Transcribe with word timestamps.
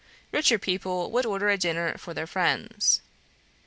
Richer 0.31 0.57
people 0.57 1.11
would 1.11 1.27
order 1.27 1.47
a 1.49 1.59
dinner 1.59 1.95
for 1.95 2.15
their 2.15 2.25
friends. 2.25 3.01